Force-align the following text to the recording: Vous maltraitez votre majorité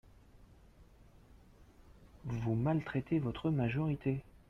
Vous 2.25 2.55
maltraitez 2.55 3.19
votre 3.19 3.51
majorité 3.51 4.23